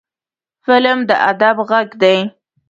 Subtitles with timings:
[0.65, 2.17] فلم د ادب غږ دی